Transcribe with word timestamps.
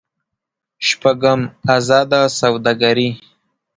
شپږم: 0.87 1.39
ازاده 1.75 2.21
سوداګري. 2.39 3.09